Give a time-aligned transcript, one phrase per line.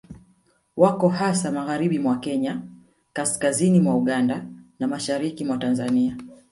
[0.77, 2.61] Wako hasa magharibi mwa Kenya
[3.13, 4.45] kaskazini mwa Uganda
[4.79, 6.17] na mashariki mwa Tanzania